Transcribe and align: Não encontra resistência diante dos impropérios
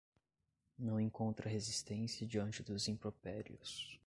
Não 0.79 0.99
encontra 0.99 1.47
resistência 1.47 2.25
diante 2.25 2.63
dos 2.63 2.87
impropérios 2.87 3.99